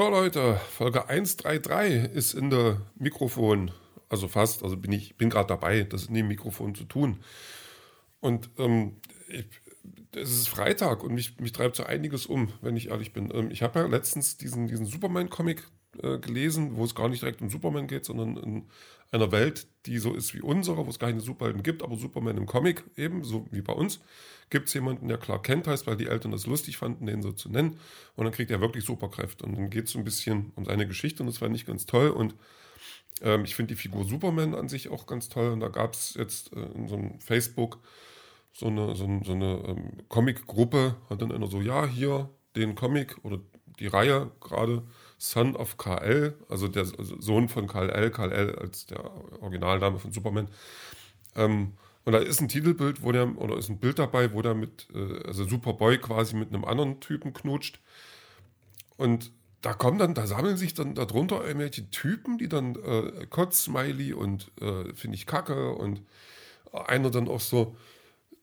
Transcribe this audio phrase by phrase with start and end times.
[0.00, 3.70] So Leute, Folge 133 ist in der Mikrofon,
[4.08, 7.22] also fast, also bin ich bin gerade dabei, das in dem Mikrofon zu tun.
[8.18, 8.96] Und ähm,
[10.16, 13.30] es ist Freitag und mich, mich treibt so einiges um, wenn ich ehrlich bin.
[13.34, 15.64] Ähm, ich habe ja letztens diesen, diesen Superman-Comic
[16.02, 18.64] äh, gelesen, wo es gar nicht direkt um Superman geht, sondern in
[19.12, 22.46] einer Welt, die so ist wie unsere, wo es keine Superhelden gibt, aber Superman im
[22.46, 24.00] Comic eben, so wie bei uns,
[24.50, 27.32] gibt es jemanden, der Clark Kent heißt, weil die Eltern das lustig fanden, den so
[27.32, 27.78] zu nennen.
[28.16, 29.44] Und dann kriegt er wirklich Superkräfte.
[29.46, 31.86] Und dann geht es so ein bisschen um seine Geschichte und das fand ich ganz
[31.86, 32.10] toll.
[32.10, 32.34] Und
[33.22, 35.52] ähm, ich finde die Figur Superman an sich auch ganz toll.
[35.52, 37.78] Und da gab es jetzt äh, in so einem Facebook
[38.52, 43.16] so eine, so so eine ähm, Comic-Gruppe, hat dann einer so, ja, hier den Comic
[43.22, 43.38] oder
[43.78, 44.82] die Reihe gerade
[45.22, 49.04] Son of KL, also der Sohn von KL, KL als der
[49.42, 50.48] Originalname von Superman.
[51.36, 51.74] Ähm,
[52.06, 54.88] und da ist ein Titelbild, wo der, oder ist ein Bild dabei, wo der mit,
[54.94, 57.80] äh, also Superboy quasi mit einem anderen Typen knutscht.
[58.96, 59.30] Und
[59.60, 64.50] da kommen dann, da sammeln sich dann darunter irgendwelche Typen, die dann äh, Kotz-Smiley und
[64.58, 66.00] äh, finde ich kacke und
[66.72, 67.76] einer dann auch so,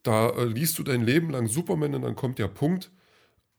[0.03, 2.91] da äh, liest du dein Leben lang Superman und dann kommt der Punkt,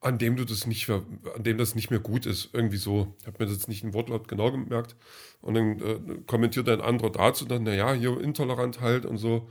[0.01, 1.03] an dem du das nicht mehr,
[1.35, 2.51] an dem das nicht mehr gut ist.
[2.53, 3.15] Irgendwie so.
[3.21, 4.97] Ich habe mir das nicht ein Wortlaut genau gemerkt.
[5.41, 9.49] Und dann äh, kommentiert ein anderer dazu dann, naja, hier intolerant halt und so,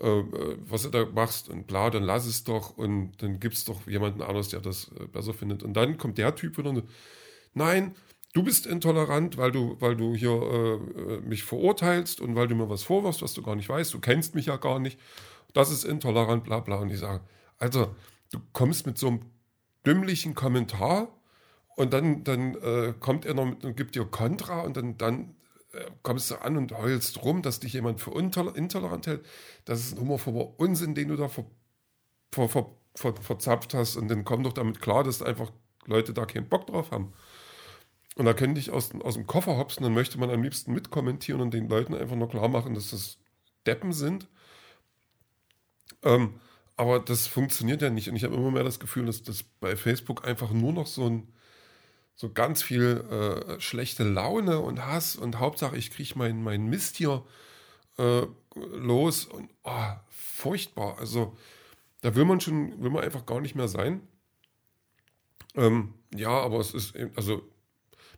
[0.00, 3.54] äh, äh, was du da machst und bla, dann lass es doch und dann gibt
[3.54, 5.62] es doch jemanden anderes, der das äh, besser findet.
[5.62, 6.84] Und dann kommt der Typ wieder und
[7.54, 7.94] nein,
[8.32, 12.54] du bist intolerant, weil du, weil du hier äh, äh, mich verurteilst und weil du
[12.54, 14.98] mir was vorwirfst, was du gar nicht weißt, du kennst mich ja gar nicht.
[15.54, 16.76] Das ist intolerant, bla bla.
[16.76, 17.22] Und ich sage,
[17.58, 17.94] also,
[18.32, 19.20] du kommst mit so einem
[19.86, 21.08] dümmlichen Kommentar
[21.76, 25.36] und dann, dann äh, kommt er noch mit und gibt dir Kontra und dann, dann
[25.72, 29.24] äh, kommst du an und heulst rum, dass dich jemand für intolerant hält.
[29.64, 31.44] Das ist ein humorvoller Unsinn, den du da ver,
[32.32, 35.52] ver, ver, ver, verzapft hast und dann komm doch damit klar, dass einfach
[35.86, 37.12] Leute da keinen Bock drauf haben.
[38.16, 41.42] Und da könnte ich aus, aus dem Koffer hopsen, dann möchte man am liebsten mitkommentieren
[41.42, 43.18] und den Leuten einfach nur klar machen, dass das
[43.66, 44.26] Deppen sind.
[46.02, 46.40] Ähm,
[46.76, 48.08] aber das funktioniert ja nicht.
[48.08, 51.08] Und ich habe immer mehr das Gefühl, dass das bei Facebook einfach nur noch so
[51.08, 51.28] ein
[52.18, 56.96] so ganz viel äh, schlechte Laune und Hass und Hauptsache ich kriege meinen mein Mist
[56.96, 57.22] hier
[57.98, 58.22] äh,
[58.54, 60.98] los und oh, furchtbar.
[60.98, 61.36] Also
[62.00, 64.00] da will man schon, will man einfach gar nicht mehr sein.
[65.54, 67.42] Ähm, ja, aber es ist, also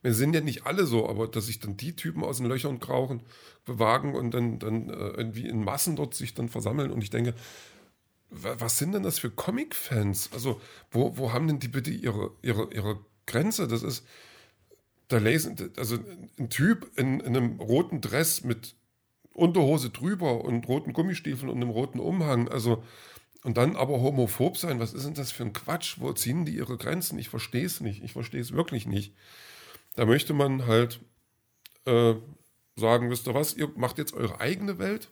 [0.02, 2.78] wir sind ja nicht alle so, aber dass sich dann die Typen aus den Löchern
[2.78, 3.22] krauchen,
[3.64, 7.34] bewagen und dann, dann äh, irgendwie in Massen dort sich dann versammeln und ich denke,
[8.31, 10.31] was sind denn das für Comic-Fans?
[10.33, 13.69] Also, wo, wo haben denn die bitte ihre, ihre, ihre Grenze?
[13.69, 14.05] Das ist,
[15.09, 15.99] da lesen, also
[16.38, 18.77] ein Typ in, in einem roten Dress mit
[19.33, 22.83] Unterhose drüber und roten Gummistiefeln und einem roten Umhang, also,
[23.44, 25.97] und dann aber homophob sein, was ist denn das für ein Quatsch?
[25.99, 27.19] Wo ziehen die ihre Grenzen?
[27.19, 28.03] Ich verstehe es nicht.
[28.03, 29.15] Ich verstehe es wirklich nicht.
[29.94, 31.00] Da möchte man halt
[31.87, 32.15] äh,
[32.77, 35.11] sagen, wisst ihr was, ihr macht jetzt eure eigene Welt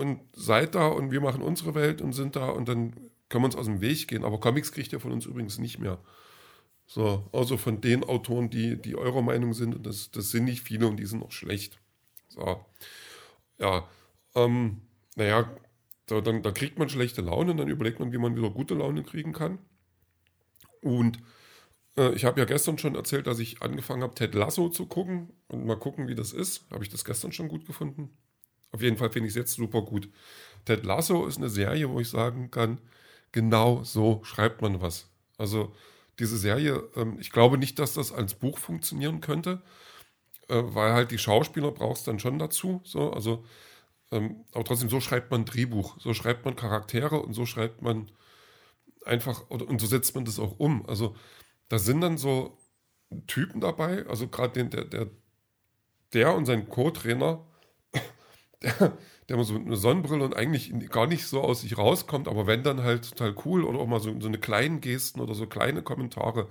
[0.00, 2.92] und seid da und wir machen unsere Welt und sind da und dann
[3.28, 4.24] können wir uns aus dem Weg gehen.
[4.24, 5.98] Aber Comics kriegt ihr von uns übrigens nicht mehr.
[6.86, 10.62] So, also von den Autoren, die, die eurer Meinung sind, und das, das sind nicht
[10.62, 11.78] viele und die sind auch schlecht.
[12.28, 12.64] So,
[13.58, 13.86] ja,
[14.34, 14.80] ähm,
[15.16, 15.48] naja,
[16.06, 18.74] da, dann, da kriegt man schlechte Laune und dann überlegt man, wie man wieder gute
[18.74, 19.58] Laune kriegen kann.
[20.82, 21.18] Und
[21.96, 25.30] äh, ich habe ja gestern schon erzählt, dass ich angefangen habe, Ted Lasso zu gucken
[25.46, 26.68] und mal gucken, wie das ist.
[26.70, 28.10] Habe ich das gestern schon gut gefunden?
[28.72, 30.08] Auf jeden Fall finde ich es jetzt super gut.
[30.64, 32.78] Ted Lasso ist eine Serie, wo ich sagen kann,
[33.32, 35.08] genau so schreibt man was.
[35.38, 35.72] Also
[36.18, 39.62] diese Serie, ähm, ich glaube nicht, dass das als Buch funktionieren könnte,
[40.48, 42.80] äh, weil halt die Schauspieler brauchst dann schon dazu.
[42.84, 43.44] So, also,
[44.12, 48.10] ähm, aber trotzdem, so schreibt man Drehbuch, so schreibt man Charaktere und so schreibt man
[49.04, 50.86] einfach, und so setzt man das auch um.
[50.86, 51.16] Also
[51.68, 52.58] da sind dann so
[53.26, 55.06] Typen dabei, also gerade der, der,
[56.12, 57.46] der und sein Co-Trainer,
[58.62, 58.98] der,
[59.28, 62.62] der immer so eine Sonnenbrille und eigentlich gar nicht so aus sich rauskommt, aber wenn
[62.62, 65.82] dann halt total cool oder auch mal so, so eine kleinen Gesten oder so kleine
[65.82, 66.48] Kommentare.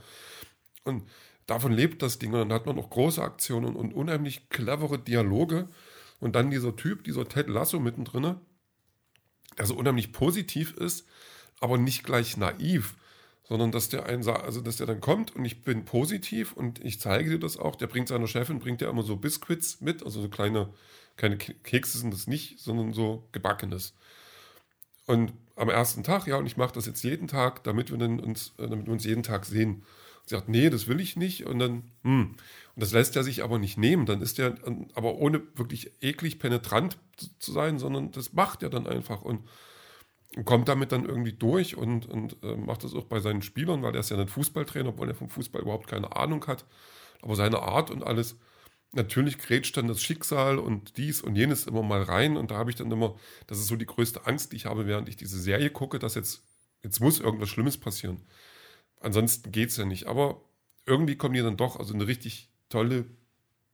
[0.84, 1.04] Und
[1.46, 2.34] davon lebt das Ding.
[2.34, 5.70] Und dann hat man auch große Aktionen und unheimlich clevere Dialoge.
[6.20, 8.36] Und dann dieser Typ, dieser Ted Lasso mittendrin,
[9.58, 11.08] der so unheimlich positiv ist,
[11.60, 12.96] aber nicht gleich naiv,
[13.44, 17.00] sondern dass der einen also dass der dann kommt und ich bin positiv und ich
[17.00, 17.76] zeige dir das auch.
[17.76, 20.70] Der bringt seiner Chefin, bringt ja immer so Biscuits mit, also so kleine
[21.20, 23.94] keine Kekse sind das nicht, sondern so gebackenes.
[25.06, 28.20] Und am ersten Tag, ja, und ich mache das jetzt jeden Tag, damit wir, dann
[28.20, 29.84] uns, äh, damit wir uns jeden Tag sehen.
[30.26, 31.46] Sie sagt, nee, das will ich nicht.
[31.46, 32.36] Und dann, hm.
[32.76, 34.06] Und das lässt er sich aber nicht nehmen.
[34.06, 34.56] Dann ist er,
[34.94, 36.98] aber ohne wirklich eklig penetrant
[37.40, 39.22] zu sein, sondern das macht er dann einfach.
[39.22, 39.42] Und
[40.46, 43.96] kommt damit dann irgendwie durch und, und äh, macht das auch bei seinen Spielern, weil
[43.96, 46.66] er ist ja nicht Fußballtrainer, obwohl er vom Fußball überhaupt keine Ahnung hat.
[47.22, 48.38] Aber seine Art und alles,
[48.92, 52.38] natürlich grätscht dann das Schicksal und dies und jenes immer mal rein.
[52.38, 53.16] Und da habe ich dann immer,
[53.48, 56.16] das ist so die größte Angst, die ich habe, während ich diese Serie gucke, dass
[56.16, 56.44] jetzt,
[56.84, 58.22] jetzt muss irgendwas Schlimmes passieren.
[59.00, 60.08] Ansonsten geht es ja nicht.
[60.08, 60.42] Aber
[60.86, 63.06] irgendwie kommen die dann doch, also eine richtig tolle,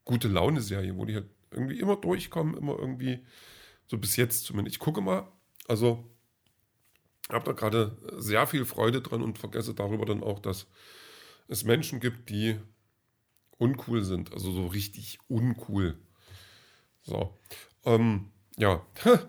[0.04, 3.26] gute Laune-Serie, wo die halt irgendwie immer durchkommen, immer irgendwie,
[3.88, 4.76] so bis jetzt zumindest.
[4.76, 5.28] Ich gucke mal,
[5.68, 6.10] also
[7.30, 10.68] habe da gerade sehr viel Freude dran und vergesse darüber dann auch, dass
[11.48, 12.60] es Menschen gibt, die
[13.58, 14.34] uncool sind.
[14.34, 15.98] Also so richtig uncool.
[17.02, 17.38] So.
[17.84, 18.86] Ähm, ja,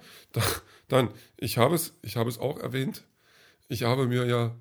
[0.89, 3.05] dann, ich habe es, ich habe es auch erwähnt.
[3.69, 4.57] Ich habe mir ja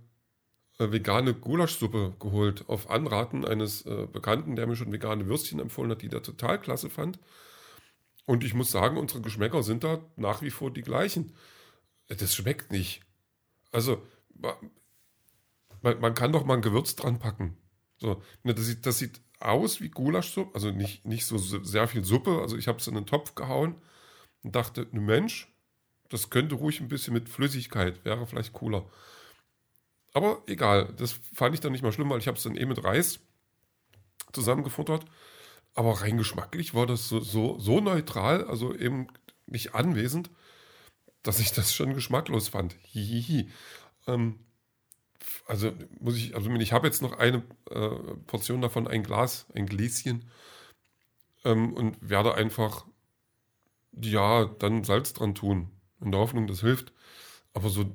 [0.79, 5.91] äh, vegane Gulaschsuppe geholt auf Anraten eines äh, Bekannten, der mir schon vegane Würstchen empfohlen
[5.91, 7.19] hat, die der total klasse fand.
[8.25, 11.33] Und ich muss sagen, unsere Geschmäcker sind da nach wie vor die gleichen.
[12.07, 13.01] Das schmeckt nicht.
[13.71, 14.01] Also,
[15.81, 17.57] man, man kann doch mal ein Gewürz dran packen.
[17.97, 22.03] So, ne, das sieht, das sieht aus wie Gulaschsuppe, also nicht, nicht so sehr viel
[22.03, 22.39] Suppe.
[22.41, 23.75] Also ich habe es in einen Topf gehauen
[24.43, 25.51] und dachte, ne Mensch,
[26.09, 28.89] das könnte ruhig ein bisschen mit Flüssigkeit, wäre vielleicht cooler.
[30.13, 32.65] Aber egal, das fand ich dann nicht mal schlimm, weil ich habe es dann eh
[32.65, 33.19] mit Reis
[34.31, 35.05] zusammengefuttert.
[35.73, 39.07] Aber rein geschmacklich war das so, so, so neutral, also eben
[39.45, 40.29] nicht anwesend,
[41.21, 42.75] dass ich das schon geschmacklos fand.
[42.83, 43.49] Hihihi.
[44.07, 44.39] Ähm,
[45.47, 47.89] also muss ich, also ich habe jetzt noch eine äh,
[48.27, 50.25] Portion davon, ein Glas, ein Gläschen
[51.43, 52.85] ähm, und werde einfach,
[53.91, 56.91] ja, dann Salz dran tun, in der Hoffnung, das hilft.
[57.53, 57.85] Aber so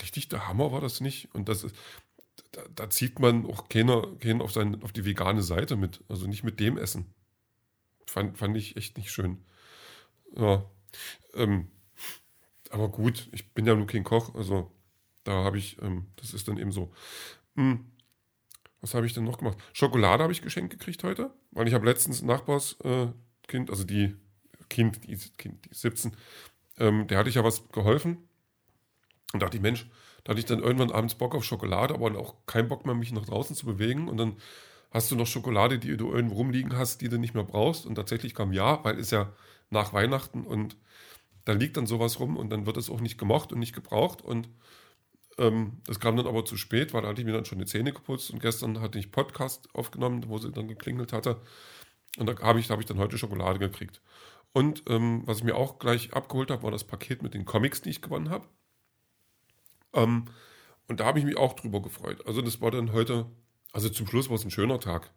[0.00, 1.34] richtig der Hammer war das nicht.
[1.34, 1.74] Und das ist,
[2.52, 6.04] da, da zieht man auch keiner, keinen auf, sein, auf die vegane Seite mit.
[6.08, 7.12] Also nicht mit dem Essen.
[8.06, 9.44] Fand, fand ich echt nicht schön.
[10.36, 10.64] Ja.
[11.34, 11.68] Ähm,
[12.70, 14.70] aber gut, ich bin ja nur kein Koch, also
[15.28, 16.90] da habe ich, ähm, das ist dann eben so.
[17.54, 17.84] Hm.
[18.80, 19.58] Was habe ich denn noch gemacht?
[19.72, 23.18] Schokolade habe ich geschenkt gekriegt heute, weil ich habe letztens ein Nachbarskind,
[23.52, 24.16] äh, also die
[24.70, 26.16] Kind, die, kind, die 17,
[26.78, 28.18] ähm, der hatte ich ja was geholfen.
[29.34, 29.90] Und dachte ich, Mensch,
[30.24, 33.12] da hatte ich dann irgendwann abends Bock auf Schokolade, aber auch keinen Bock mehr, mich
[33.12, 34.08] nach draußen zu bewegen.
[34.08, 34.36] Und dann
[34.90, 37.84] hast du noch Schokolade, die du irgendwo rumliegen hast, die du nicht mehr brauchst.
[37.84, 39.32] Und tatsächlich kam ja, weil es ja
[39.68, 40.76] nach Weihnachten und
[41.44, 44.22] da liegt dann sowas rum und dann wird es auch nicht gemocht und nicht gebraucht.
[44.22, 44.48] Und
[45.38, 47.66] ähm, das kam dann aber zu spät, weil da hatte ich mir dann schon die
[47.66, 51.40] Zähne geputzt und gestern hatte ich Podcast aufgenommen, wo sie dann geklingelt hatte.
[52.18, 54.02] Und da habe ich, hab ich dann heute Schokolade gekriegt.
[54.52, 57.82] Und ähm, was ich mir auch gleich abgeholt habe, war das Paket mit den Comics,
[57.82, 58.46] die ich gewonnen habe.
[59.92, 60.24] Ähm,
[60.88, 62.26] und da habe ich mich auch drüber gefreut.
[62.26, 63.26] Also das war dann heute,
[63.72, 65.12] also zum Schluss war es ein schöner Tag.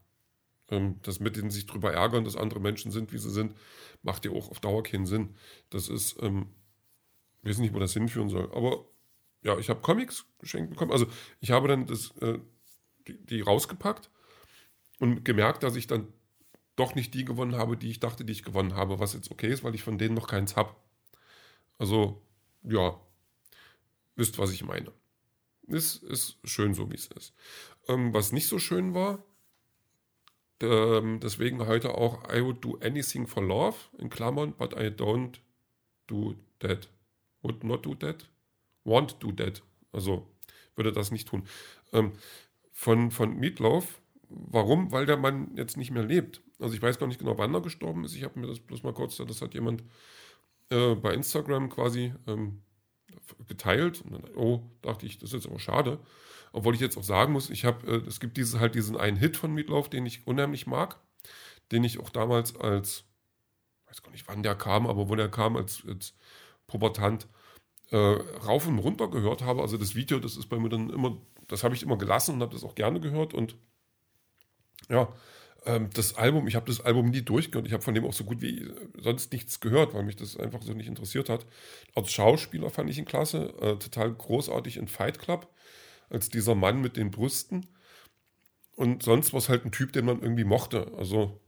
[0.70, 3.56] Ähm, das mit denen sich drüber ärgern, dass andere Menschen sind, wie sie sind,
[4.04, 5.36] macht ja auch auf Dauer keinen Sinn.
[5.70, 6.48] Das ist, ähm,
[7.42, 8.52] ich weiß nicht, wo das hinführen soll.
[8.54, 8.86] Aber
[9.44, 10.92] ja, ich habe Comics geschenkt bekommen.
[10.92, 11.08] Also
[11.40, 12.40] ich habe dann das, äh,
[13.08, 14.10] die, die, rausgepackt
[15.00, 16.08] und gemerkt, dass ich dann
[16.76, 19.52] doch nicht die gewonnen habe, die ich dachte, die ich gewonnen habe, was jetzt okay
[19.52, 20.76] ist, weil ich von denen noch keins habe.
[21.78, 22.22] Also,
[22.64, 23.00] ja,
[24.16, 24.92] wisst, was ich meine.
[25.68, 27.34] Es ist schön so, wie es ist.
[27.88, 29.24] Ähm, was nicht so schön war,
[30.62, 35.40] ähm, deswegen heute auch I would do anything for love, in Klammern, but I don't
[36.08, 36.88] do that.
[37.42, 38.30] Would not do that
[38.86, 39.62] won't do that.
[39.92, 40.28] Also
[40.76, 41.44] würde das nicht tun.
[41.94, 42.14] Ähm,
[42.72, 44.92] von, von Meatloaf, warum?
[44.92, 46.42] Weil der Mann jetzt nicht mehr lebt.
[46.60, 48.16] Also ich weiß gar nicht genau, wann er gestorben ist.
[48.16, 49.84] Ich habe mir das bloß mal kurz, das hat jemand
[50.70, 52.62] äh, bei Instagram quasi ähm,
[53.48, 54.02] geteilt.
[54.02, 56.00] Und dann, oh, dachte ich, das ist jetzt aber schade.
[56.54, 59.18] Obwohl ich jetzt auch sagen muss, ich habe, äh, es gibt dieses, halt diesen einen
[59.18, 61.00] Hit von Meatloaf, den ich unheimlich mag,
[61.72, 63.06] den ich auch damals als,
[63.88, 66.14] weiß gar nicht, wann der kam, aber wo der kam, als, als
[66.68, 67.28] Pubertant,
[67.92, 69.62] äh, rauf und runter gehört habe.
[69.62, 71.18] Also das Video, das ist bei mir dann immer,
[71.48, 73.34] das habe ich immer gelassen und habe das auch gerne gehört.
[73.34, 73.56] Und
[74.90, 75.14] ja,
[75.66, 77.68] ähm, das Album, ich habe das Album nie durchgehört.
[77.68, 80.62] Ich habe von dem auch so gut wie sonst nichts gehört, weil mich das einfach
[80.62, 81.46] so nicht interessiert hat.
[81.94, 85.54] Als Schauspieler fand ich ihn klasse, äh, total großartig in Fight Club,
[86.10, 87.68] als dieser Mann mit den Brüsten.
[88.76, 90.92] Und sonst war es halt ein Typ, den man irgendwie mochte.
[90.98, 91.42] Also,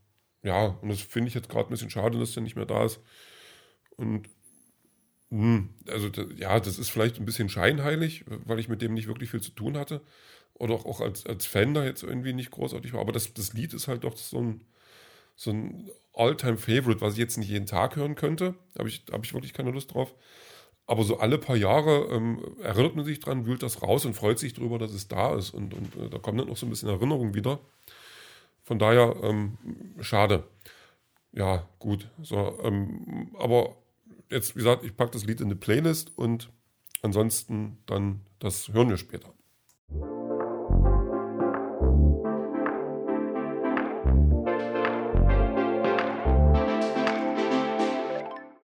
[0.43, 2.85] ja, und das finde ich jetzt gerade ein bisschen schade, dass der nicht mehr da
[2.85, 2.99] ist.
[3.95, 4.29] Und
[5.87, 9.41] also ja, das ist vielleicht ein bisschen scheinheilig, weil ich mit dem nicht wirklich viel
[9.41, 10.01] zu tun hatte.
[10.53, 13.01] Oder auch als, als Fan da jetzt irgendwie nicht großartig war.
[13.01, 14.61] Aber das, das Lied ist halt doch so ein,
[15.35, 18.53] so ein All-Time-Favorite, was ich jetzt nicht jeden Tag hören könnte.
[18.77, 20.13] Habe ich, hab ich wirklich keine Lust drauf.
[20.85, 24.37] Aber so alle paar Jahre ähm, erinnert man sich dran, wühlt das raus und freut
[24.37, 25.51] sich darüber, dass es da ist.
[25.51, 27.59] Und, und äh, da kommt dann noch so ein bisschen Erinnerung wieder.
[28.61, 29.57] Von daher, ähm,
[30.01, 30.43] schade.
[31.31, 32.09] Ja, gut.
[32.21, 33.75] So, ähm, aber
[34.33, 36.51] jetzt, wie gesagt, ich packe das Lied in eine Playlist und
[37.01, 39.33] ansonsten dann, das hören wir später.